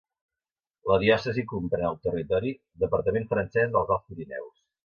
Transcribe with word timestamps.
La 0.91 0.97
diòcesi 1.03 1.43
comprèn 1.51 1.85
el 1.91 1.99
territori 2.07 2.57
departament 2.87 3.31
francès 3.35 3.73
dels 3.77 3.97
Alts 3.99 4.09
Pirineus. 4.15 4.55